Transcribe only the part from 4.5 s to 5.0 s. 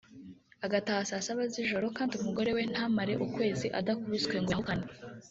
yahukane